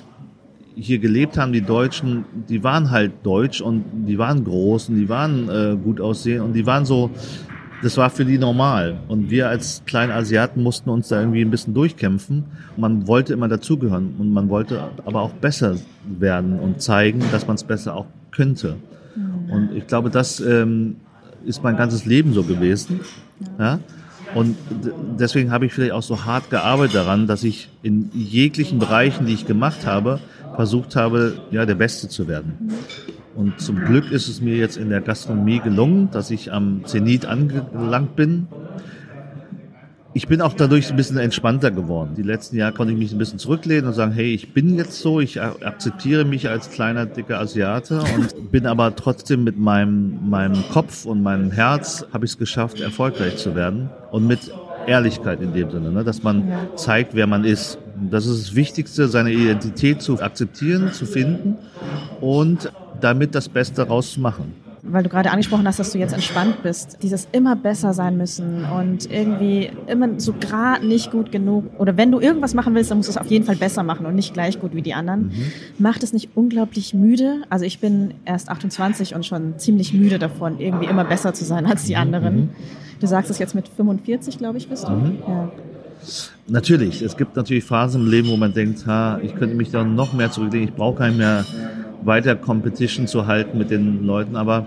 [0.75, 5.09] hier gelebt haben, die Deutschen, die waren halt deutsch und die waren groß und die
[5.09, 7.11] waren äh, gut aussehen und die waren so,
[7.83, 8.99] das war für die normal.
[9.07, 12.45] Und wir als kleine Asiaten mussten uns da irgendwie ein bisschen durchkämpfen.
[12.77, 17.55] Man wollte immer dazugehören und man wollte aber auch besser werden und zeigen, dass man
[17.55, 18.77] es besser auch könnte.
[19.51, 20.97] Und ich glaube, das ähm,
[21.45, 23.01] ist mein ganzes Leben so gewesen.
[23.59, 23.79] Ja?
[24.35, 24.57] Und
[25.19, 29.35] deswegen habe ich vielleicht auch so hart gearbeitet daran, dass ich in jeglichen Bereichen, die
[29.35, 30.21] ich gemacht habe,
[30.57, 32.55] versucht habe, ja, der Beste zu werden.
[33.35, 37.27] Und zum Glück ist es mir jetzt in der Gastronomie gelungen, dass ich am Zenit
[37.27, 38.49] angelangt bin.
[40.17, 42.15] Ich bin auch dadurch ein bisschen entspannter geworden.
[42.17, 44.99] Die letzten Jahre konnte ich mich ein bisschen zurücklehnen und sagen, hey, ich bin jetzt
[45.01, 50.67] so, ich akzeptiere mich als kleiner, dicker Asiate und bin aber trotzdem mit meinem, meinem
[50.71, 53.91] Kopf und meinem Herz habe ich es geschafft, erfolgreich zu werden.
[54.11, 54.51] Und mit
[54.87, 56.03] Ehrlichkeit in dem Sinne, ne?
[56.03, 57.77] dass man zeigt, wer man ist.
[58.11, 61.59] Das ist das Wichtigste, seine Identität zu akzeptieren, zu finden
[62.23, 64.66] und damit das Beste rauszumachen.
[64.89, 68.65] Weil du gerade angesprochen hast, dass du jetzt entspannt bist, dieses immer besser sein müssen
[68.65, 72.99] und irgendwie immer so gerade nicht gut genug oder wenn du irgendwas machen willst, dann
[72.99, 75.33] musst du es auf jeden Fall besser machen und nicht gleich gut wie die anderen.
[75.79, 77.43] Macht es nicht unglaublich müde?
[77.51, 81.67] Also ich bin erst 28 und schon ziemlich müde davon, irgendwie immer besser zu sein
[81.67, 82.51] als die anderen.
[83.01, 84.93] Du sagst es jetzt mit 45, glaube ich, bist du.
[85.29, 85.51] Ja.
[86.49, 89.85] Natürlich, es gibt natürlich Phasen im Leben, wo man denkt, ha, ich könnte mich da
[89.85, 91.45] noch mehr zurücklegen, ich brauche keinen mehr
[92.07, 94.67] weiter Competition zu halten mit den Leuten, aber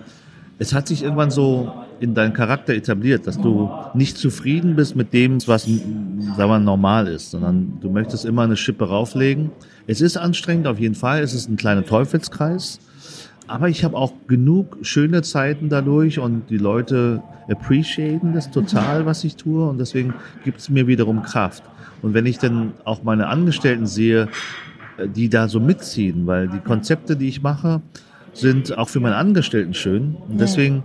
[0.60, 1.72] es hat sich irgendwann so
[2.02, 7.08] in deinen Charakter etabliert, dass du nicht zufrieden bist mit dem, was sagen wir, normal
[7.08, 9.52] ist, sondern du möchtest immer eine Schippe rauflegen.
[9.88, 11.22] Es ist anstrengend, auf jeden Fall.
[11.22, 12.80] Es ist ein kleiner Teufelskreis.
[13.48, 19.24] Aber ich habe auch genug schöne Zeiten dadurch und die Leute appreciaten das total, was
[19.24, 21.64] ich tue und deswegen gibt es mir wiederum Kraft.
[22.02, 24.28] Und wenn ich dann auch meine Angestellten sehe,
[25.08, 27.82] die da so mitziehen, weil die Konzepte, die ich mache,
[28.34, 30.84] sind auch für meine Angestellten schön und deswegen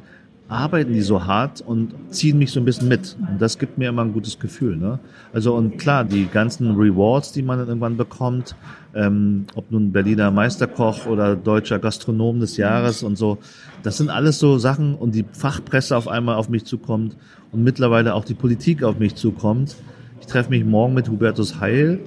[0.48, 3.16] arbeiten die so hart und ziehen mich so ein bisschen mit.
[3.18, 4.76] Und das gibt mir immer ein gutes Gefühl.
[4.76, 4.98] Ne?
[5.32, 8.54] Also und klar, die ganzen Rewards, die man dann irgendwann bekommt,
[8.94, 13.38] ähm, ob nun Berliner Meisterkoch oder deutscher Gastronom des Jahres und so,
[13.82, 17.16] das sind alles so Sachen und die Fachpresse auf einmal auf mich zukommt
[17.50, 19.76] und mittlerweile auch die Politik auf mich zukommt.
[20.20, 22.00] Ich treffe mich morgen mit Hubertus Heil,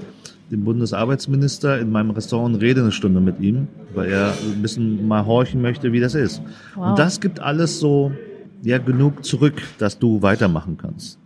[0.51, 5.07] dem Bundesarbeitsminister, in meinem Restaurant und rede eine Stunde mit ihm, weil er ein bisschen
[5.07, 6.41] mal horchen möchte, wie das ist.
[6.75, 6.89] Wow.
[6.89, 8.11] Und das gibt alles so
[8.63, 11.19] ja genug zurück, dass du weitermachen kannst.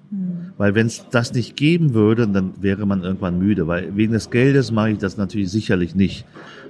[0.62, 3.66] Weil wenn es das nicht geben würde, dann wäre man irgendwann müde.
[3.66, 6.26] Weil wegen des Geldes mache ich das natürlich sicherlich nicht,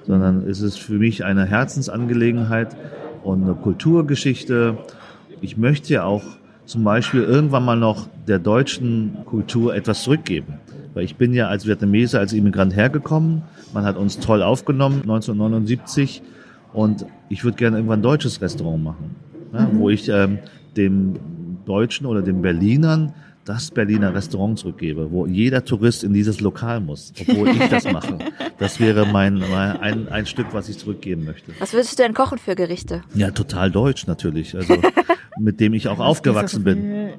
[0.08, 2.76] sondern es ist für mich eine Herzensangelegenheit
[3.24, 4.78] und eine Kulturgeschichte.
[5.42, 6.24] Ich möchte ja auch
[6.66, 10.54] zum Beispiel irgendwann mal noch der deutschen Kultur etwas zurückgeben.
[10.94, 13.44] Weil ich bin ja als Vietnameser, als Immigrant hergekommen.
[13.74, 16.22] Man hat uns toll aufgenommen, 1979.
[16.74, 19.16] Und ich würde gerne irgendwann ein deutsches Restaurant machen,
[19.54, 20.40] ja, wo ich ähm,
[20.78, 21.20] dem
[21.66, 23.14] Deutschen oder den Berlinern
[23.46, 28.18] das Berliner Restaurant zurückgebe, wo jeder Tourist in dieses Lokal muss, obwohl ich das mache.
[28.60, 31.52] Das wäre mein, mein ein, ein Stück, was ich zurückgeben möchte.
[31.58, 33.02] Was würdest du denn kochen für Gerichte?
[33.16, 34.56] Ja, total deutsch natürlich.
[34.56, 34.76] Also
[35.40, 37.10] mit dem ich auch aufgewachsen bin.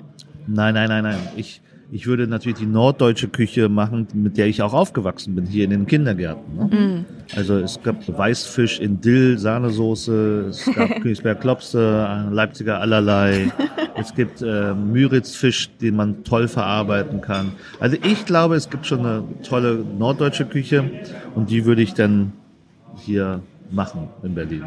[0.46, 1.18] Nein, nein, nein, nein.
[1.35, 1.61] Ich,
[1.94, 5.70] ich würde natürlich die norddeutsche Küche machen, mit der ich auch aufgewachsen bin, hier in
[5.70, 6.57] den Kindergärten.
[6.57, 7.05] Ne?
[7.37, 13.52] Also es gab Weißfisch in Dill, Sahnesoße, es gab Königsberg Klopse, Leipziger allerlei.
[13.94, 17.52] Es gibt äh, Müritzfisch, den man toll verarbeiten kann.
[17.78, 20.90] Also ich glaube, es gibt schon eine tolle norddeutsche Küche
[21.35, 22.33] und die würde ich dann
[22.96, 24.64] hier machen in Berlin.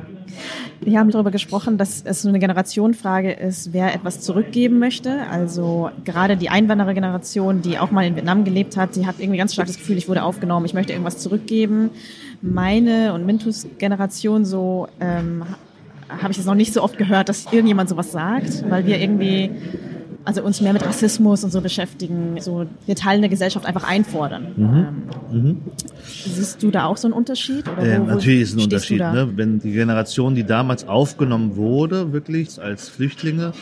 [0.81, 5.21] Wir haben darüber gesprochen, dass es so eine Generationenfrage ist, wer etwas zurückgeben möchte.
[5.31, 9.53] Also gerade die Einwanderergeneration, die auch mal in Vietnam gelebt hat, die hat irgendwie ganz
[9.53, 11.91] stark das Gefühl, ich wurde aufgenommen, ich möchte irgendwas zurückgeben.
[12.41, 15.43] Meine und Mintus Generation so ähm,
[16.09, 19.51] habe ich es noch nicht so oft gehört, dass irgendjemand sowas sagt, weil wir irgendwie
[20.25, 24.47] also uns mehr mit Rassismus und so beschäftigen, so wir Teil der Gesellschaft einfach einfordern.
[25.31, 25.57] Ähm,
[26.03, 27.65] Siehst du da auch so einen Unterschied?
[27.67, 28.99] Äh, wo- wo natürlich ist ein Unterschied.
[28.99, 29.29] Ne?
[29.35, 33.53] Wenn die Generation, die damals aufgenommen wurde, wirklich als Flüchtlinge,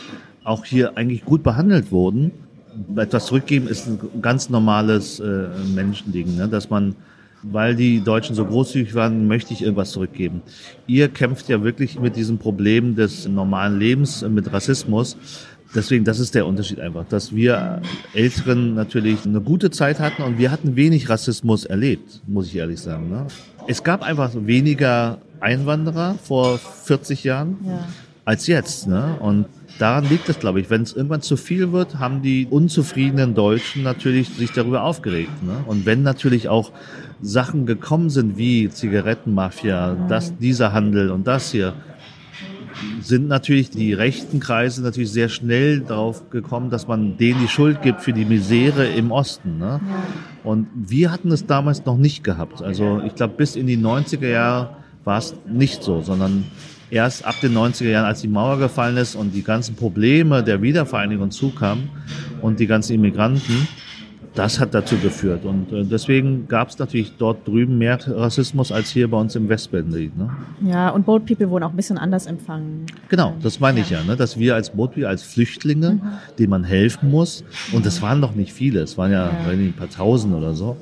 [0.43, 2.31] auch hier eigentlich gut behandelt wurden,
[2.95, 6.47] etwas zurückgeben ist ein ganz normales äh, Menschending, ne?
[6.47, 6.95] dass man,
[7.43, 10.41] weil die Deutschen so großzügig waren, möchte ich irgendwas zurückgeben.
[10.87, 15.17] Ihr kämpft ja wirklich mit diesem Problem des normalen Lebens, äh, mit Rassismus.
[15.75, 17.81] Deswegen, das ist der Unterschied einfach, dass wir
[18.13, 22.79] Älteren natürlich eine gute Zeit hatten und wir hatten wenig Rassismus erlebt, muss ich ehrlich
[22.79, 23.09] sagen.
[23.09, 23.25] Ne?
[23.67, 27.87] Es gab einfach weniger Einwanderer vor 40 Jahren Ja.
[28.25, 28.87] als jetzt.
[28.87, 29.15] Ne?
[29.19, 29.45] Und
[29.79, 30.69] daran liegt es, glaube ich.
[30.69, 35.43] Wenn es irgendwann zu viel wird, haben die unzufriedenen Deutschen natürlich sich darüber aufgeregt.
[35.43, 35.63] Ne?
[35.65, 36.71] Und wenn natürlich auch
[37.21, 41.73] Sachen gekommen sind wie Zigarettenmafia, das, dieser Handel und das hier,
[43.01, 47.81] sind natürlich die rechten Kreise natürlich sehr schnell darauf gekommen, dass man denen die Schuld
[47.81, 49.57] gibt für die Misere im Osten.
[49.57, 49.79] Ne?
[50.43, 52.61] Und wir hatten es damals noch nicht gehabt.
[52.61, 56.45] Also ich glaube, bis in die 90er Jahre war es nicht so, sondern
[56.89, 60.61] erst ab den 90er Jahren, als die Mauer gefallen ist und die ganzen Probleme der
[60.61, 61.89] Wiedervereinigung zukamen
[62.41, 63.67] und die ganzen Immigranten,
[64.35, 65.45] das hat dazu geführt.
[65.45, 69.47] Und äh, deswegen gab es natürlich dort drüben mehr Rassismus als hier bei uns im
[69.47, 70.11] Westberlin.
[70.17, 70.29] Ne?
[70.61, 72.85] Ja, und Boat People wurden auch ein bisschen anders empfangen.
[73.09, 74.15] Genau, das meine ich ja, ne?
[74.15, 75.99] dass wir als Bootbier, als Flüchtlinge,
[76.39, 77.43] denen man helfen muss,
[77.73, 80.77] und das waren doch nicht viele, es waren ja, nicht, ein paar Tausend oder so.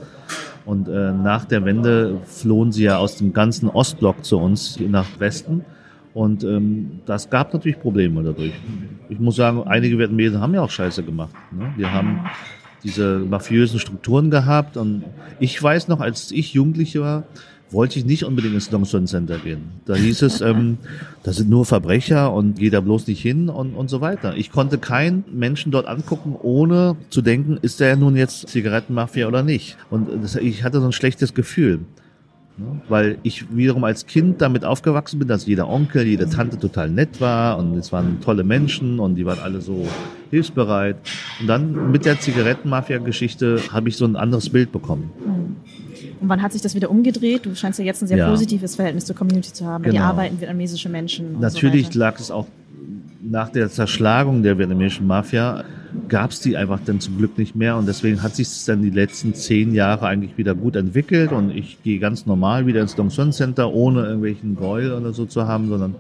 [0.65, 5.07] Und äh, nach der Wende flohen sie ja aus dem ganzen Ostblock zu uns nach
[5.19, 5.65] Westen.
[6.13, 8.53] Und ähm, das gab natürlich Probleme dadurch.
[9.09, 11.33] Ich muss sagen, einige Vietnamesen haben ja auch Scheiße gemacht.
[11.51, 11.73] Ne?
[11.77, 12.21] Wir haben
[12.83, 14.77] diese mafiösen Strukturen gehabt.
[14.77, 15.03] Und
[15.39, 17.23] ich weiß noch, als ich Jugendlich war,
[17.71, 19.71] wollte ich nicht unbedingt ins Dongsuan Center gehen.
[19.85, 20.77] Da hieß es, ähm,
[21.23, 24.35] da sind nur Verbrecher und geh da bloß nicht hin und, und so weiter.
[24.35, 29.43] Ich konnte keinen Menschen dort angucken, ohne zu denken, ist der nun jetzt Zigarettenmafia oder
[29.43, 29.77] nicht.
[29.89, 31.79] Und das, ich hatte so ein schlechtes Gefühl.
[32.61, 32.81] Ne?
[32.89, 37.19] Weil ich wiederum als Kind damit aufgewachsen bin, dass jeder Onkel, jede Tante total nett
[37.19, 39.87] war und es waren tolle Menschen und die waren alle so
[40.29, 40.97] hilfsbereit.
[41.39, 45.11] Und dann mit der Zigarettenmafia-Geschichte habe ich so ein anderes Bild bekommen.
[46.19, 47.45] Und wann hat sich das wieder umgedreht?
[47.45, 48.29] Du scheinst ja jetzt ein sehr Ja.
[48.29, 49.83] positives Verhältnis zur Community zu haben.
[49.83, 50.09] weil Die Genau.
[50.09, 51.39] arbeiten vietnamesische Menschen.
[51.39, 52.47] Natürlich so lag es auch
[53.23, 55.63] nach der Zerschlagung der vietnamesischen Mafia
[56.07, 58.81] gab es die einfach dann zum Glück nicht mehr und deswegen hat sich es dann
[58.81, 62.95] die letzten zehn Jahre eigentlich wieder gut entwickelt und ich gehe ganz normal wieder ins
[62.95, 65.95] Dong Xuan Center, ohne irgendwelchen Gräuel oder so zu haben, sondern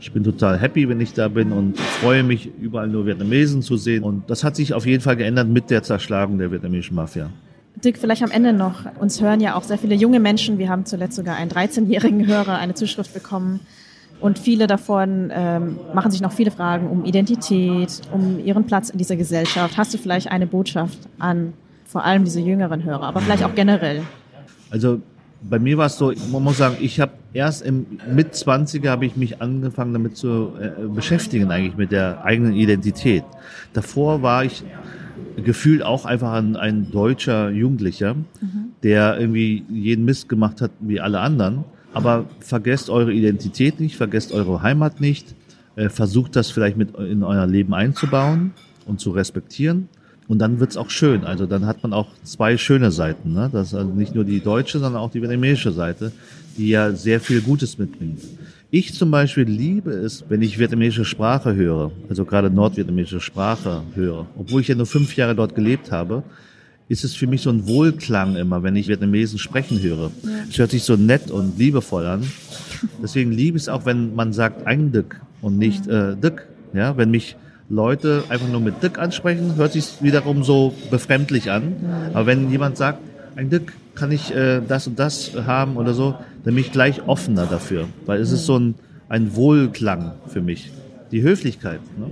[0.00, 3.76] ich bin total happy, wenn ich da bin und freue mich, überall nur Vietnamesen zu
[3.76, 7.30] sehen und das hat sich auf jeden Fall geändert mit der Zerschlagung der vietnamesischen Mafia.
[7.82, 8.84] Dirk, vielleicht am Ende noch.
[9.00, 10.58] Uns hören ja auch sehr viele junge Menschen.
[10.58, 13.60] Wir haben zuletzt sogar einen 13-jährigen Hörer eine Zuschrift bekommen.
[14.22, 18.96] Und viele davon ähm, machen sich noch viele Fragen um Identität, um ihren Platz in
[18.96, 19.76] dieser Gesellschaft.
[19.76, 21.54] Hast du vielleicht eine Botschaft an
[21.84, 24.02] vor allem diese jüngeren Hörer, aber vielleicht auch generell?
[24.70, 25.02] Also
[25.42, 29.06] bei mir war es so, man muss sagen, ich habe erst im mit 20er habe
[29.06, 33.24] ich mich angefangen damit zu äh, beschäftigen eigentlich mit der eigenen Identität.
[33.72, 34.62] Davor war ich
[35.36, 38.72] gefühlt auch einfach ein, ein deutscher Jugendlicher, mhm.
[38.84, 44.32] der irgendwie jeden Mist gemacht hat wie alle anderen aber vergesst eure Identität nicht, vergesst
[44.32, 45.34] eure Heimat nicht.
[45.76, 48.52] Äh, versucht das vielleicht mit in euer Leben einzubauen
[48.86, 49.88] und zu respektieren.
[50.28, 51.24] Und dann wird's auch schön.
[51.24, 53.32] Also dann hat man auch zwei schöne Seiten.
[53.32, 53.50] Ne?
[53.52, 56.12] Das ist also nicht nur die deutsche, sondern auch die vietnamesische Seite,
[56.56, 58.20] die ja sehr viel Gutes mitbringt.
[58.70, 64.26] Ich zum Beispiel liebe es, wenn ich vietnamesische Sprache höre, also gerade nordvietnamesische Sprache höre,
[64.36, 66.22] obwohl ich ja nur fünf Jahre dort gelebt habe,
[66.92, 70.10] ist es für mich so ein Wohlklang immer, wenn ich Vietnamesen sprechen höre.
[70.50, 72.30] Es hört sich so nett und liebevoll an.
[73.02, 76.46] Deswegen liebe ich es auch, wenn man sagt ein Dück und nicht äh, Dück.
[76.74, 77.36] Ja, wenn mich
[77.70, 81.76] Leute einfach nur mit Dück ansprechen, hört sich wiederum so befremdlich an.
[82.12, 82.98] Aber wenn jemand sagt,
[83.36, 87.08] ein Dück, kann ich äh, das und das haben oder so, dann bin ich gleich
[87.08, 87.88] offener dafür.
[88.04, 88.74] Weil es ist so ein,
[89.08, 90.70] ein Wohlklang für mich.
[91.10, 91.80] Die Höflichkeit.
[91.98, 92.10] Ne?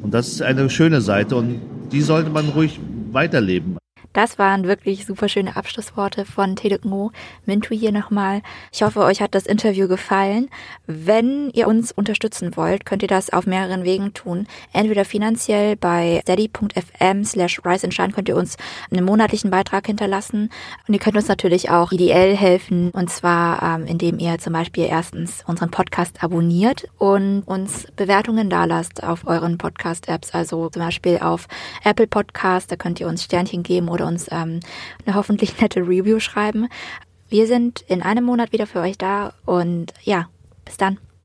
[0.00, 2.78] Und das ist eine schöne Seite und die sollte man ruhig
[3.10, 3.81] weiterleben.
[4.12, 7.12] Das waren wirklich super schöne Abschlussworte von Teduk Mo.
[7.46, 8.42] Mintu hier nochmal.
[8.70, 10.50] Ich hoffe, euch hat das Interview gefallen.
[10.86, 14.46] Wenn ihr uns unterstützen wollt, könnt ihr das auf mehreren Wegen tun.
[14.72, 18.56] Entweder finanziell bei steady.fm slash rise and shine könnt ihr uns
[18.90, 20.50] einen monatlichen Beitrag hinterlassen.
[20.86, 22.90] Und ihr könnt uns natürlich auch ideell helfen.
[22.90, 29.02] Und zwar, ähm, indem ihr zum Beispiel erstens unseren Podcast abonniert und uns Bewertungen dalasst
[29.02, 30.32] auf euren Podcast-Apps.
[30.32, 31.48] Also zum Beispiel auf
[31.82, 34.60] Apple Podcast, da könnt ihr uns Sternchen geben oder oder uns ähm,
[35.06, 36.68] eine hoffentlich nette Review schreiben.
[37.28, 40.28] Wir sind in einem Monat wieder für euch da und ja,
[40.64, 40.98] bis dann.